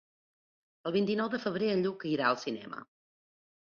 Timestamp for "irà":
2.17-2.29